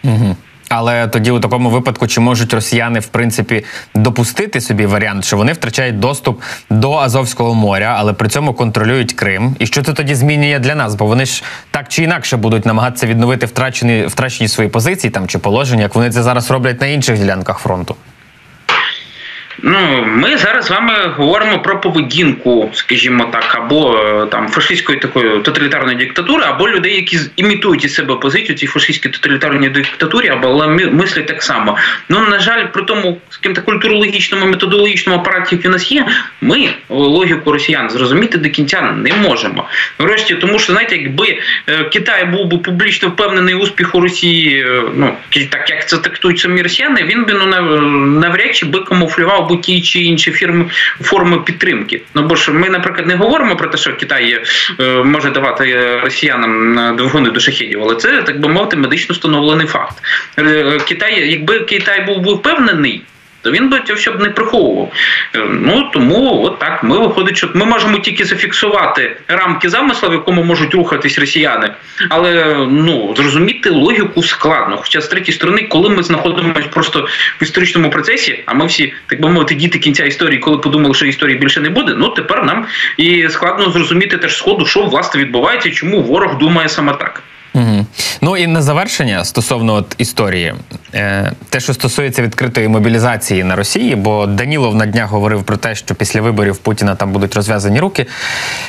Угу. 0.04 0.36
Але 0.68 1.08
тоді 1.08 1.30
у 1.30 1.40
такому 1.40 1.70
випадку 1.70 2.06
чи 2.06 2.20
можуть 2.20 2.54
росіяни 2.54 3.00
в 3.00 3.06
принципі 3.06 3.64
допустити 3.94 4.60
собі 4.60 4.86
варіант, 4.86 5.24
що 5.24 5.36
вони 5.36 5.52
втрачають 5.52 6.00
доступ 6.00 6.42
до 6.70 6.92
Азовського 6.92 7.54
моря, 7.54 7.94
але 7.98 8.12
при 8.12 8.28
цьому 8.28 8.54
контролюють 8.54 9.12
Крим? 9.12 9.56
І 9.58 9.66
що 9.66 9.82
це 9.82 9.92
тоді 9.92 10.14
змінює 10.14 10.58
для 10.58 10.74
нас? 10.74 10.94
Бо 10.94 11.06
вони 11.06 11.26
ж 11.26 11.42
так 11.70 11.88
чи 11.88 12.02
інакше 12.02 12.36
будуть 12.36 12.66
намагатися 12.66 13.06
відновити 13.06 13.46
втрачені 13.46 14.06
втрачені 14.06 14.48
свої 14.48 14.70
позиції 14.70 15.10
там 15.10 15.28
чи 15.28 15.38
положення, 15.38 15.82
як 15.82 15.94
вони 15.94 16.10
це 16.10 16.22
зараз 16.22 16.50
роблять 16.50 16.80
на 16.80 16.86
інших 16.86 17.18
ділянках 17.18 17.58
фронту. 17.58 17.96
Ну, 19.62 20.04
ми 20.06 20.36
зараз 20.36 20.66
з 20.66 20.70
вами 20.70 20.92
говоримо 21.16 21.58
про 21.58 21.80
поведінку, 21.80 22.70
скажімо 22.72 23.28
так, 23.32 23.54
або 23.54 23.98
е, 23.98 24.26
там 24.26 24.48
фашистської 24.48 24.98
такої 24.98 25.40
тоталітарної 25.40 25.96
диктатури, 25.96 26.44
або 26.44 26.68
людей, 26.68 26.94
які 26.94 27.18
імітують 27.36 27.84
із 27.84 27.94
себе 27.94 28.14
позицію 28.14 28.58
цій 28.58 28.66
фашистській 28.66 29.08
тоталітарній 29.08 29.68
диктатурі, 29.68 30.28
або 30.28 30.68
мислять 30.92 31.26
так 31.26 31.42
само. 31.42 31.76
Ну 32.08 32.20
на 32.20 32.40
жаль, 32.40 32.66
при 32.72 32.82
тому 32.82 33.18
так, 33.40 33.64
культурологічному 33.64 34.46
методологічному 34.46 35.18
апараті, 35.18 35.54
який 35.54 35.70
у 35.70 35.72
нас 35.72 35.92
є, 35.92 36.06
ми 36.40 36.68
логіку 36.88 37.52
росіян 37.52 37.90
зрозуміти 37.90 38.38
до 38.38 38.48
кінця 38.48 38.82
не 38.82 39.14
можемо. 39.14 39.64
Врешті, 39.98 40.34
тому 40.34 40.58
що 40.58 40.72
знаєте, 40.72 40.96
якби 40.96 41.38
е, 41.66 41.84
Китай 41.84 42.24
був 42.24 42.46
би 42.46 42.58
публічно 42.58 43.08
впевнений 43.08 43.54
успіху 43.54 44.00
Росії, 44.00 44.64
е, 44.68 44.82
ну 44.94 45.12
так 45.50 45.70
як 45.70 45.88
це 45.88 45.98
трактують 45.98 46.38
самі 46.38 46.62
росіяни, 46.62 47.04
він 47.04 47.24
би 47.24 47.32
ну 47.32 47.46
навряд 48.20 48.56
чи 48.56 48.66
би 48.66 48.80
камуфлював 48.80 49.47
або 49.48 49.56
ті 49.56 49.82
чи 49.82 50.00
інші 50.00 50.30
фірми 50.30 50.64
форми 51.00 51.38
підтримки. 51.38 52.02
Ну 52.14 52.22
бо 52.22 52.36
ж 52.36 52.50
ми, 52.50 52.68
наприклад, 52.68 53.06
не 53.06 53.14
говоримо 53.14 53.56
про 53.56 53.68
те, 53.68 53.78
що 53.78 53.96
Китай 53.96 54.44
е, 54.80 55.02
може 55.02 55.30
давати 55.30 55.96
росіянам 56.00 56.96
двигуни 56.96 57.30
до 57.30 57.40
шахідів, 57.40 57.82
але 57.82 57.94
це 57.94 58.22
так 58.22 58.40
би 58.40 58.48
мовити 58.48 58.76
медично 58.76 59.12
встановлений 59.12 59.66
факт. 59.66 60.02
Е, 60.38 60.78
Китай, 60.88 61.30
якби 61.30 61.60
Китай 61.60 62.04
був 62.04 62.34
впевнений 62.34 63.02
то 63.42 63.50
він 63.50 63.68
би 63.68 63.80
цього 63.80 64.16
не 64.18 64.30
приховував. 64.30 64.92
Е, 65.34 65.38
ну 65.50 65.90
тому 65.92 66.42
от 66.44 66.58
так 66.58 66.84
ми 66.84 66.98
виходить, 66.98 67.36
що 67.36 67.50
ми 67.54 67.64
можемо 67.64 67.98
тільки 67.98 68.24
зафіксувати 68.24 69.16
рамки 69.28 69.68
замисла, 69.68 70.08
в 70.08 70.12
якому 70.12 70.42
можуть 70.42 70.74
рухатись 70.74 71.18
росіяни, 71.18 71.74
але 72.08 72.56
ну 72.70 73.14
зрозуміти 73.16 73.70
логіку 73.70 74.22
складно. 74.22 74.76
Хоча 74.76 75.00
з 75.00 75.08
третьої 75.08 75.34
сторони, 75.34 75.62
коли 75.62 75.88
ми 75.88 76.02
знаходимося 76.02 76.68
просто 76.68 77.08
в 77.40 77.42
історичному 77.42 77.90
процесі, 77.90 78.42
а 78.46 78.54
ми 78.54 78.66
всі 78.66 78.94
так 79.06 79.20
би 79.20 79.28
мовити, 79.28 79.54
діти 79.54 79.78
кінця 79.78 80.04
історії, 80.04 80.38
коли 80.38 80.58
подумали, 80.58 80.94
що 80.94 81.06
історії 81.06 81.38
більше 81.38 81.60
не 81.60 81.70
буде, 81.70 81.94
ну 81.96 82.08
тепер 82.08 82.44
нам 82.44 82.66
і 82.96 83.28
складно 83.28 83.70
зрозуміти 83.70 84.16
теж 84.16 84.36
сходу, 84.36 84.66
що 84.66 84.82
власне 84.82 85.20
відбувається, 85.20 85.70
чому 85.70 86.02
ворог 86.02 86.38
думає 86.38 86.68
саме 86.68 86.92
так. 86.92 87.22
Угу. 87.54 87.86
Ну 88.20 88.36
і 88.36 88.46
на 88.46 88.62
завершення 88.62 89.24
стосовно 89.24 89.74
от 89.74 89.94
історії, 89.98 90.54
е, 90.94 91.32
те, 91.48 91.60
що 91.60 91.74
стосується 91.74 92.22
відкритої 92.22 92.68
мобілізації 92.68 93.44
на 93.44 93.56
Росії, 93.56 93.96
бо 93.96 94.26
Данілов 94.26 94.74
на 94.74 94.86
днях 94.86 95.10
говорив 95.10 95.42
про 95.42 95.56
те, 95.56 95.74
що 95.74 95.94
після 95.94 96.20
виборів 96.20 96.56
Путіна 96.56 96.94
там 96.94 97.12
будуть 97.12 97.34
розв'язані 97.34 97.80
руки, 97.80 98.06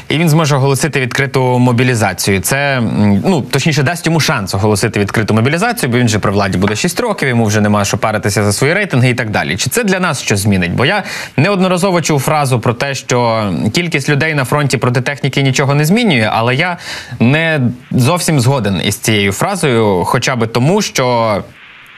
і 0.09 0.17
він 0.17 0.29
зможе 0.29 0.55
оголосити 0.55 0.99
відкриту 0.99 1.59
мобілізацію. 1.59 2.41
Це 2.41 2.81
ну 3.25 3.41
точніше 3.41 3.83
дасть 3.83 4.05
йому 4.05 4.19
шанс 4.19 4.53
оголосити 4.53 4.99
відкриту 4.99 5.33
мобілізацію, 5.33 5.91
бо 5.91 5.97
він 5.97 6.07
же 6.07 6.19
при 6.19 6.31
владі 6.31 6.57
буде 6.57 6.75
6 6.75 6.99
років, 6.99 7.29
йому 7.29 7.45
вже 7.45 7.61
нема 7.61 7.85
що 7.85 7.97
паритися 7.97 8.43
за 8.43 8.53
свої 8.53 8.73
рейтинги 8.73 9.09
і 9.09 9.13
так 9.13 9.29
далі. 9.29 9.57
Чи 9.57 9.69
це 9.69 9.83
для 9.83 9.99
нас 9.99 10.21
щось 10.21 10.39
змінить? 10.39 10.71
Бо 10.71 10.85
я 10.85 11.03
неодноразово 11.37 12.01
чув 12.01 12.19
фразу 12.19 12.59
про 12.59 12.73
те, 12.73 12.95
що 12.95 13.49
кількість 13.73 14.09
людей 14.09 14.33
на 14.33 14.45
фронті 14.45 14.77
проти 14.77 15.01
техніки 15.01 15.41
нічого 15.41 15.75
не 15.75 15.85
змінює, 15.85 16.29
але 16.33 16.55
я 16.55 16.77
не 17.19 17.61
зовсім 17.91 18.39
згоден 18.39 18.68
із 18.83 18.95
цією 18.95 19.31
фразою, 19.31 20.03
хоча 20.05 20.35
би 20.35 20.47
тому, 20.47 20.81
що. 20.81 21.43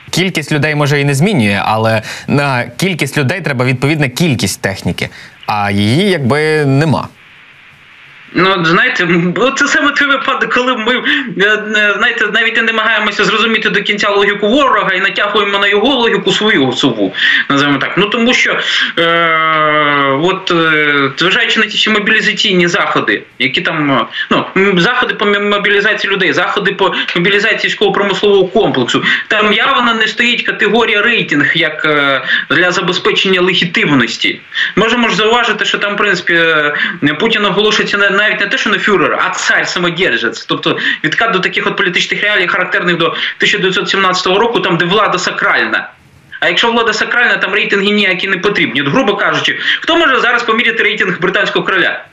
Кількість 0.10 0.52
людей 0.52 0.76
може 0.76 1.02
і 1.02 1.06
не 1.06 1.14
змінює, 1.14 1.62
але 1.66 2.02
на 2.28 2.64
кількість 2.64 3.18
людей 3.18 3.42
треба 3.42 3.66
відповідна 3.66 4.10
кількість 4.10 4.62
техніки, 4.62 5.10
а 5.46 5.72
її 5.72 6.10
якби 6.10 6.66
нема. 6.66 7.08
Ну, 8.34 8.66
знаєте, 8.66 9.08
це 9.58 9.68
саме 9.68 9.92
той 9.92 10.08
випадок, 10.08 10.54
коли 10.54 10.78
ми 10.78 10.96
е, 10.96 11.02
е, 11.76 11.94
знаєте, 11.98 12.28
навіть 12.34 12.56
не 12.56 12.62
намагаємося 12.62 13.26
зрозуміти 13.26 13.70
до 13.70 13.82
кінця 13.82 14.10
логіку 14.10 14.48
ворога 14.48 14.94
і 14.94 15.00
натягуємо 15.00 15.60
на 15.60 15.68
його 15.68 15.96
логіку 15.96 16.32
свою 16.32 16.74
сову. 16.74 17.14
Називаємо 17.50 17.80
так. 17.80 17.98
Ну 17.98 18.06
тому 18.06 18.34
що 18.34 18.58
е, 19.00 20.20
от 20.22 20.52
е, 20.52 21.12
зважаючи 21.18 21.60
на 21.60 21.66
ті 21.66 21.78
всі 21.78 21.90
мобілізаційні 21.90 22.68
заходи, 22.68 23.24
які 23.40 23.62
там 23.62 24.08
ну 24.30 24.46
заходи 24.78 25.14
по 25.14 25.26
мобілізації 25.26 26.14
людей, 26.14 26.34
заходи 26.34 26.72
по 26.72 26.94
мобілізації 27.16 27.70
військово 27.70 27.92
промислового 27.92 28.48
комплексу, 28.48 29.04
там 29.28 29.54
явно 29.54 29.94
не 29.94 30.08
стоїть 30.08 30.42
категорія 30.42 31.02
рейтинг 31.02 31.58
як 31.58 31.88
для 32.50 32.72
забезпечення 32.72 33.42
легітимності. 33.42 34.40
Можемо 34.76 35.10
ж 35.10 35.16
зауважити, 35.16 35.66
що 35.66 35.78
там 35.78 35.94
в 35.94 35.98
принципі 35.98 36.40
Путін 37.20 37.46
оголошується 37.46 37.98
на 37.98 38.21
навіть 38.22 38.40
не 38.40 38.48
те, 38.48 38.58
що 38.58 38.70
не 38.70 38.80
фюрер, 38.80 39.20
а 39.26 39.30
цар 39.30 39.68
самодержець. 39.68 40.46
Тобто 40.46 40.80
відкат 41.04 41.32
до 41.32 41.40
таких 41.40 41.68
от 41.68 41.78
політичних 41.78 42.24
реалій, 42.24 42.48
характерних 42.48 42.98
до 42.98 43.06
1917 43.06 44.28
року, 44.28 44.60
там 44.60 44.78
де 44.78 44.86
влада 44.86 45.18
сакральна. 45.18 45.90
А 46.40 46.48
якщо 46.48 46.72
влада 46.72 46.94
сакральна, 46.94 47.38
там 47.38 47.54
рейтинги 47.54 47.90
ніякі 47.90 48.28
не 48.28 48.38
потрібні. 48.38 48.82
От, 48.82 48.88
грубо 48.88 49.16
кажучи, 49.16 49.60
хто 49.82 49.96
може 49.96 50.20
зараз 50.20 50.44
поміряти 50.44 50.84
рейтинг 50.84 51.20
британського 51.20 51.66
короля? 51.66 52.06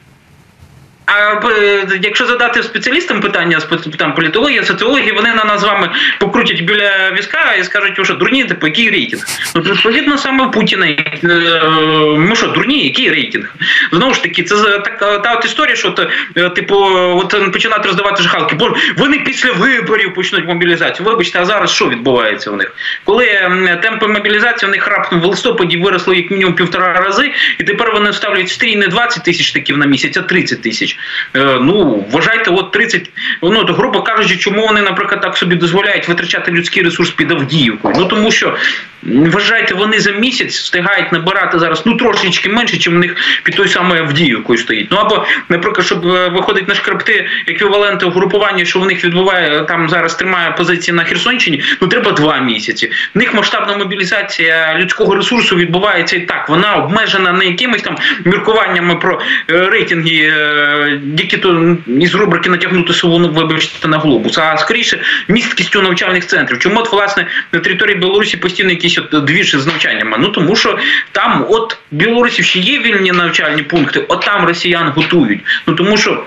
А 1.09 1.41
якщо 2.03 2.27
задати 2.27 2.63
спеціалістам 2.63 3.21
питання 3.21 3.61
там, 3.99 4.15
політології, 4.15 4.65
соціології, 4.65 5.13
вони 5.13 5.35
на 5.35 5.45
нас 5.45 5.61
з 5.61 5.65
вами 5.65 5.91
покрутять 6.21 6.61
біля 6.61 7.13
візка 7.19 7.55
і 7.61 7.65
скажуть, 7.65 8.01
що 8.05 8.15
дурні, 8.15 8.45
типу, 8.45 8.67
який 8.67 8.91
рейтинг? 8.91 9.23
Ну, 9.55 9.63
відповідно, 9.63 10.19
саме 10.19 10.49
Путіна. 10.49 10.87
Е, 10.87 10.99
ми 12.17 12.37
що, 12.37 12.47
дурні, 12.47 12.85
який 12.85 13.11
рейтинг? 13.11 13.55
Знову 13.93 14.15
ж 14.15 14.23
таки, 14.23 14.43
це 14.43 14.57
так, 14.79 15.23
та 15.23 15.35
от 15.35 15.45
історія, 15.45 15.77
що 15.77 15.95
е, 16.37 16.51
типу, 16.51 16.77
от 17.15 17.53
починати 17.53 17.89
роздавати 17.89 18.23
жахалки, 18.23 18.55
бо 18.55 18.77
вони 18.97 19.19
після 19.19 19.53
виборів 19.53 20.15
почнуть 20.15 20.47
мобілізацію. 20.47 21.07
Вибачте, 21.07 21.41
а 21.41 21.45
зараз 21.45 21.71
що 21.71 21.89
відбувається 21.89 22.51
у 22.51 22.57
них? 22.57 22.73
Коли 23.05 23.27
темпи 23.83 24.07
мобілізації 24.07 24.69
у 24.69 24.73
них 24.73 24.89
раптом 24.89 25.21
в 25.21 25.25
листопаді 25.25 25.77
виросли 25.77 26.17
як 26.17 26.31
мінімум 26.31 26.55
півтора 26.55 26.93
рази, 26.93 27.33
і 27.59 27.65
тепер 27.65 27.93
вони 27.93 28.13
ставлять 28.13 28.49
стрій 28.49 28.77
не 28.77 28.89
20 28.89 29.25
тисяч 29.25 29.53
таків 29.53 29.79
на 29.79 29.87
місяць, 29.87 30.17
а 30.17 30.23
30 30.23 30.63
тисяч. 30.63 30.98
Е, 31.37 31.59
ну 31.61 32.05
вважайте, 32.13 32.51
от 32.51 32.73
30, 32.73 33.11
ну 33.43 33.65
то 33.65 33.73
грубо 33.73 34.03
кажучи, 34.03 34.37
чому 34.37 34.67
вони, 34.67 34.83
наприклад, 34.83 35.21
так 35.21 35.37
собі 35.37 35.57
дозволяють 35.57 36.09
витрачати 36.09 36.51
людський 36.51 36.83
ресурс 36.83 37.11
під 37.11 37.33
Авдіївкою? 37.33 37.95
Ну 37.99 38.05
тому 38.05 38.31
що 38.31 38.57
вважайте, 39.03 39.75
вони 39.75 40.01
за 40.01 40.11
місяць 40.11 40.57
встигають 40.57 41.13
набирати 41.13 41.59
зараз 41.59 41.83
ну 41.87 41.97
трошечки 41.97 42.49
менше, 42.49 42.77
чим 42.77 42.95
в 42.95 42.99
них 42.99 43.17
під 43.43 43.57
той 43.57 43.69
самою 43.69 44.03
Авдіївкою 44.03 44.59
стоїть. 44.59 44.89
Ну 44.91 44.97
або, 44.97 45.27
наприклад, 45.49 45.87
щоб 45.87 46.07
е, 46.07 46.29
виходить 46.29 46.69
на 46.69 46.75
шкребти 46.75 47.29
еквіваленти 47.47 48.07
угрупування, 48.07 48.65
що 48.65 48.81
в 48.81 48.87
них 48.87 49.05
відбуває 49.05 49.65
там 49.69 49.89
зараз 49.89 50.15
тримає 50.15 50.51
позиції 50.51 50.95
на 50.95 51.05
Херсонщині, 51.05 51.63
ну 51.81 51.89
треба 51.89 52.13
два 52.13 52.39
місяці. 52.39 52.91
В 53.15 53.19
них 53.19 53.35
масштабна 53.35 53.77
мобілізація 53.77 54.77
людського 54.79 55.15
ресурсу 55.15 55.57
відбувається 55.57 56.17
і 56.17 56.21
так. 56.21 56.49
Вона 56.49 56.75
обмежена 56.75 57.33
не 57.33 57.47
якимись 57.47 57.83
там 57.83 57.97
міркуваннями 58.25 58.97
про 58.97 59.21
е, 59.51 59.67
рейтинги 59.71 60.33
які 61.19 61.37
то 61.37 61.77
із 61.87 62.15
рубрики 62.15 62.51
натягнути 62.51 62.93
сову, 62.93 63.19
ну, 63.19 63.29
вибачте, 63.29 63.89
на 63.89 63.99
глобус, 63.99 64.39
а 64.39 64.57
скоріше 64.57 65.01
місткістю 65.29 65.83
навчальних 65.83 66.27
центрів. 66.27 66.59
Чому 66.59 66.81
от 66.81 66.93
власне 66.93 67.27
на 67.53 67.61
території 67.61 67.97
Білорусі 67.97 68.37
постійно 68.37 68.71
якісь 68.71 68.99
от 68.99 69.25
двіж 69.25 69.51
з 69.51 69.67
навчаннями? 69.67 70.17
Ну 70.21 70.29
тому 70.29 70.57
що 70.57 70.79
там, 71.13 71.47
от 71.49 71.77
в 71.93 71.95
Білорусі 71.95 72.43
ще 72.43 72.59
є 72.59 72.79
вільні 72.79 73.13
навчальні 73.13 73.63
пункти, 73.63 74.05
от 74.09 74.21
там 74.21 74.47
росіян 74.47 74.89
готують. 74.89 75.41
Ну 75.67 75.75
тому 75.75 75.97
що. 75.97 76.25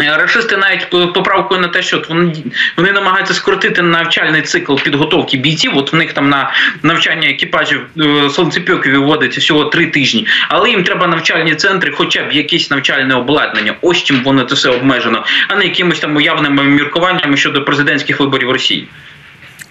Е, 0.00 0.16
Рашисти 0.16 0.56
навіть 0.56 0.90
поправкою 0.90 1.60
на 1.60 1.68
те, 1.68 1.82
що 1.82 2.02
вони 2.08 2.32
вони 2.76 2.92
намагаються 2.92 3.34
скоротити 3.34 3.82
навчальний 3.82 4.42
цикл 4.42 4.74
підготовки 4.76 5.36
бійців. 5.36 5.76
От 5.76 5.92
в 5.92 5.96
них 5.96 6.12
там 6.12 6.28
на 6.28 6.52
навчання 6.82 7.28
екіпажів 7.28 7.86
е, 8.00 8.30
сонцепьоків 8.30 8.92
виводиться 8.92 9.40
всього 9.40 9.64
три 9.64 9.86
тижні, 9.86 10.26
але 10.48 10.70
їм 10.70 10.84
треба 10.84 11.06
навчальні 11.06 11.54
центри, 11.54 11.92
хоча 11.96 12.24
б 12.24 12.32
якесь 12.32 12.70
навчальне 12.70 13.14
обладнання. 13.14 13.74
Ось 13.80 14.02
чим 14.02 14.22
воно 14.22 14.44
це 14.44 14.54
все 14.54 14.68
обмежено, 14.68 15.24
а 15.48 15.56
не 15.56 15.64
якимись 15.64 15.98
там 15.98 16.16
уявними 16.16 16.62
міркуваннями 16.62 17.36
щодо 17.36 17.64
президентських 17.64 18.20
виборів 18.20 18.50
Росії. 18.50 18.88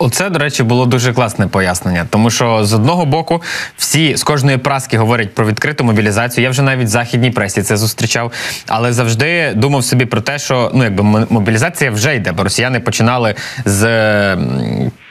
Оце, 0.05 0.29
до 0.29 0.39
речі, 0.39 0.63
було 0.63 0.85
дуже 0.85 1.13
класне 1.13 1.47
пояснення, 1.47 2.07
тому 2.09 2.29
що 2.29 2.65
з 2.65 2.73
одного 2.73 3.05
боку 3.05 3.41
всі 3.77 4.17
з 4.17 4.23
кожної 4.23 4.57
праски 4.57 4.97
говорять 4.97 5.35
про 5.35 5.45
відкриту 5.45 5.83
мобілізацію. 5.83 6.43
Я 6.43 6.49
вже 6.49 6.61
навіть 6.61 6.85
в 6.85 6.87
західній 6.87 7.31
пресі 7.31 7.63
це 7.63 7.77
зустрічав, 7.77 8.31
але 8.67 8.93
завжди 8.93 9.53
думав 9.55 9.83
собі 9.83 10.05
про 10.05 10.21
те, 10.21 10.39
що 10.39 10.71
ну 10.73 10.83
якби 10.83 11.03
мобілізація 11.29 11.91
вже 11.91 12.15
йде, 12.15 12.31
бо 12.31 12.43
росіяни 12.43 12.79
починали 12.79 13.35
з 13.65 14.37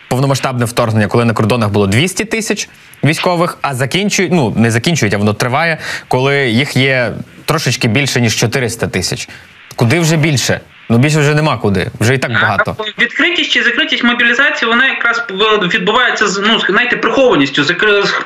повномасштабне 0.09 0.65
вторгнення, 0.65 1.07
коли 1.07 1.25
на 1.25 1.33
кордонах 1.33 1.71
було 1.71 1.87
200 1.87 2.25
тисяч 2.25 2.69
військових, 3.05 3.59
а 3.63 3.75
закінчують, 3.75 4.33
ну 4.33 4.55
не 4.57 4.71
закінчують, 4.71 5.15
а 5.15 5.19
воно 5.19 5.35
триває, 5.35 5.79
коли 6.09 6.51
їх 6.51 6.77
є 6.77 7.13
трошечки 7.45 7.89
більше 7.89 8.21
ніж 8.21 8.37
400 8.37 8.87
тисяч. 8.87 9.29
Куди 9.77 10.01
вже 10.01 10.17
більше? 10.17 10.61
Ну 10.93 10.99
більше 10.99 11.19
вже 11.19 11.35
нема 11.35 11.57
куди, 11.57 11.91
вже 12.01 12.15
і 12.15 12.19
так 12.19 12.33
багато. 12.33 12.77
Відкритість 12.99 13.53
чи 13.53 13.63
закритість 13.63 14.05
мобілізації, 14.05 14.69
вона 14.69 14.87
якраз 14.87 15.27
відбувається 15.75 16.29
з 16.29 16.39
ну 16.39 16.61
знаєте, 16.69 16.97
прихованістю. 16.97 17.65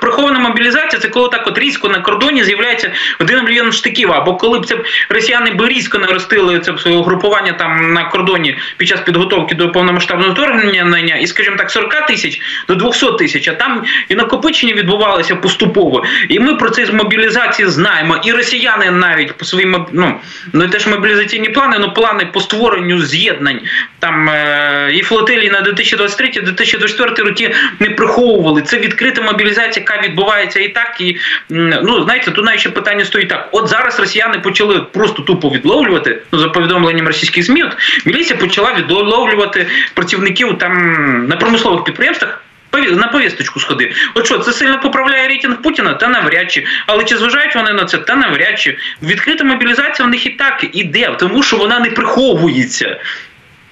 Прихована 0.00 0.38
мобілізація 0.38 1.02
це 1.02 1.08
коли 1.08 1.28
так 1.28 1.46
от 1.46 1.58
різко 1.58 1.88
на 1.88 2.00
кордоні 2.00 2.44
з'являється 2.44 2.92
один 3.20 3.44
мільйон 3.44 3.72
штиків. 3.72 4.12
Або 4.12 4.36
коли 4.36 4.58
б 4.58 4.66
це 4.66 4.78
росіяни 5.08 5.50
б 5.50 5.66
різко 5.66 5.98
наростили 5.98 6.60
це 6.60 6.78
своє 6.78 7.02
групування 7.02 7.52
там 7.52 7.92
на 7.92 8.04
кордоні 8.04 8.58
під 8.76 8.88
час 8.88 9.00
підготовки 9.00 9.54
до 9.54 9.72
повномасштабного 9.72 10.32
вторгнення, 10.32 11.16
і, 11.16 11.26
скажімо 11.26 11.56
так, 11.56 11.70
40 11.70 12.06
тисяч 12.06 12.40
до 12.68 12.74
200 12.74 13.06
тисяч, 13.18 13.48
а 13.48 13.54
там 13.54 13.84
і 14.08 14.14
накопичення 14.14 14.74
відбувалося 14.74 15.36
поступово. 15.36 16.04
І 16.28 16.38
ми 16.38 16.54
про 16.54 16.70
це 16.70 16.86
з 16.86 16.90
мобілізації 16.90 17.68
знаємо. 17.68 18.16
І 18.24 18.32
росіяни 18.32 18.90
навіть 18.90 19.32
по 19.32 19.44
своїм 19.44 19.86
ну 19.92 20.20
не 20.52 20.68
теж 20.68 20.86
мобілізаційні 20.86 21.48
плани, 21.48 21.76
але 21.78 21.88
плани 21.88 22.26
по 22.26 22.40
створенню 22.56 23.02
з'єднань 23.02 23.60
там 23.98 24.28
е, 24.28 24.90
і 24.94 25.02
флотилії 25.02 25.50
на 25.50 25.62
2023-2024 25.62 27.22
роки 27.22 27.54
не 27.80 27.90
приховували. 27.90 28.62
Це 28.62 28.78
відкрита 28.78 29.22
мобілізація, 29.22 29.86
яка 29.88 30.06
відбувається 30.06 30.60
і 30.60 30.68
так. 30.68 31.00
І 31.00 31.16
ну 31.50 32.02
знаєте, 32.04 32.30
тут 32.30 32.44
навіть 32.44 32.60
ще 32.60 32.70
питання 32.70 33.04
стоїть 33.04 33.28
так. 33.28 33.48
От 33.52 33.68
зараз 33.68 34.00
росіяни 34.00 34.38
почали 34.38 34.80
просто 34.80 35.22
тупо 35.22 35.48
відловлювати. 35.48 36.22
Ну 36.32 36.38
за 36.38 36.48
повідомленням 36.48 37.06
російських 37.06 37.44
змі, 37.44 37.62
от 37.62 37.76
міліція 38.06 38.38
почала 38.38 38.74
відловлювати 38.74 39.66
працівників 39.94 40.58
там 40.58 41.26
на 41.28 41.36
промислових 41.36 41.84
підприємствах 41.84 42.42
на 42.78 43.08
повісточку 43.08 43.60
сходив. 43.60 44.12
От 44.14 44.26
що, 44.26 44.38
це 44.38 44.52
сильно 44.52 44.80
поправляє 44.80 45.28
рейтинг 45.28 45.62
Путіна? 45.62 45.94
Та 45.94 46.08
навряд 46.08 46.52
чи. 46.52 46.64
Але 46.86 47.04
чи 47.04 47.16
зважають 47.16 47.54
вони 47.54 47.72
на 47.72 47.84
це? 47.84 47.98
Та 47.98 48.16
навряд 48.16 48.60
чи. 48.60 48.78
Відкрита 49.02 49.44
мобілізація 49.44 50.08
в 50.08 50.10
них 50.10 50.26
і 50.26 50.30
так 50.30 50.66
іде, 50.72 51.16
тому 51.18 51.42
що 51.42 51.56
вона 51.56 51.78
не 51.78 51.90
приховується. 51.90 53.00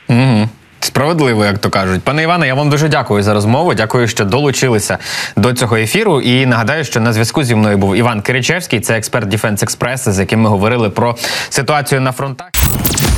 Угу. 0.09 0.49
Справедливо, 0.81 1.45
як 1.45 1.59
то 1.59 1.71
кажуть. 1.71 2.03
Пане 2.03 2.23
Іване, 2.23 2.47
я 2.47 2.55
вам 2.55 2.71
дуже 2.71 2.89
дякую 2.89 3.23
за 3.23 3.35
розмову. 3.35 3.75
Дякую, 3.75 4.09
що 4.09 4.25
долучилися 4.25 4.99
до 5.37 5.53
цього 5.53 5.77
ефіру. 5.77 6.21
І 6.21 6.47
нагадаю, 6.47 6.85
що 6.85 7.01
на 7.01 7.13
зв'язку 7.13 7.45
зі 7.45 7.55
мною 7.55 7.79
був 7.79 7.97
Іван 7.97 8.23
Киричевський, 8.23 8.81
це 8.81 8.97
експерт 8.97 9.29
Defense 9.29 9.63
Express, 9.63 10.09
з 10.09 10.19
яким 10.19 10.41
ми 10.41 10.51
говорили 10.51 10.91
про 10.91 11.17
ситуацію 11.49 12.01
на 12.01 12.13
фронтах. 12.13 12.49